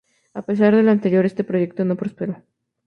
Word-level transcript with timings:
A 0.39 0.41
pesar 0.47 0.71
de 0.75 0.81
lo 0.81 0.89
anterior 0.89 1.23
este 1.25 1.43
proyecto 1.49 1.81
no 1.85 1.95
prosperó. 2.01 2.35